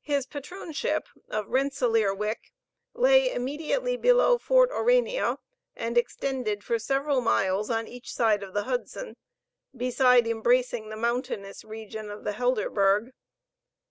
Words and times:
His 0.00 0.26
patroonship 0.26 1.08
of 1.28 1.48
Rensellaerwick 1.48 2.54
lay 2.94 3.30
immediately 3.30 3.98
below 3.98 4.38
Fort 4.38 4.70
Aurania, 4.70 5.36
and 5.76 5.98
extended 5.98 6.64
for 6.64 6.78
several 6.78 7.20
miles 7.20 7.68
on 7.68 7.86
each 7.86 8.10
side 8.10 8.42
of 8.42 8.54
the 8.54 8.62
Hudson, 8.62 9.16
beside 9.76 10.26
embracing 10.26 10.88
the 10.88 10.96
mountainous 10.96 11.64
region 11.64 12.10
of 12.10 12.24
the 12.24 12.32
Helderberg. 12.32 13.10